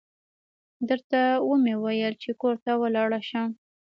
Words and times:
درته 0.89 1.21
و 1.47 1.49
مې 1.63 1.75
ويل 1.83 2.13
چې 2.23 2.31
کور 2.41 2.55
ته 2.63 2.71
ولاړه 2.81 3.19
شه. 3.29 3.43